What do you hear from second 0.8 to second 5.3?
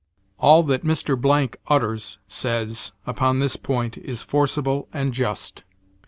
Mr. utters [says] upon this point is forcible and